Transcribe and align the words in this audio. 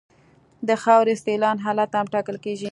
د 0.67 0.69
خاورې 0.83 1.13
سیلان 1.25 1.57
حالت 1.65 1.91
هم 1.97 2.05
ټاکل 2.13 2.37
کیږي 2.45 2.69